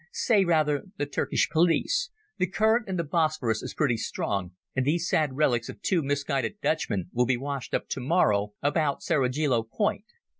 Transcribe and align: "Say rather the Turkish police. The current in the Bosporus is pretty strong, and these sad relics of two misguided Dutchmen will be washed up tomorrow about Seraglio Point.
"Say 0.13 0.43
rather 0.45 0.85
the 0.97 1.05
Turkish 1.05 1.47
police. 1.47 2.09
The 2.39 2.47
current 2.47 2.87
in 2.87 2.95
the 2.95 3.03
Bosporus 3.03 3.61
is 3.61 3.75
pretty 3.75 3.97
strong, 3.97 4.53
and 4.75 4.83
these 4.83 5.07
sad 5.07 5.35
relics 5.37 5.69
of 5.69 5.79
two 5.83 6.01
misguided 6.01 6.59
Dutchmen 6.59 7.11
will 7.13 7.27
be 7.27 7.37
washed 7.37 7.75
up 7.75 7.87
tomorrow 7.87 8.53
about 8.63 9.03
Seraglio 9.03 9.61
Point. 9.61 10.05